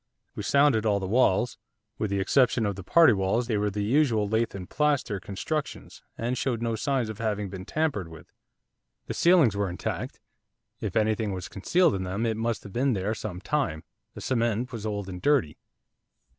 [0.33, 1.59] We sounded all the walls,
[1.99, 6.01] with the exception of the party walls they were the usual lath and plaster constructions,
[6.17, 8.33] and showed no signs of having been tampered with.
[9.05, 10.19] The ceilings were intact;
[10.79, 13.83] if anything was concealed in them it must have been there some time,
[14.15, 15.59] the cement was old and dirty.